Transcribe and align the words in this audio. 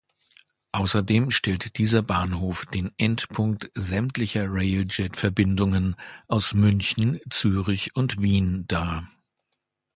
Außerdem 0.71 1.29
stellt 1.29 1.77
dieser 1.77 2.01
Bahnhof 2.01 2.65
den 2.65 2.91
Endpunkt 2.97 3.69
sämtlicher 3.75 4.45
Railjet-Verbindungen 4.47 5.95
aus 6.27 6.55
München, 6.55 7.19
Zürich 7.29 7.95
und 7.95 8.19
Wien 8.19 8.65
dar. 8.67 9.07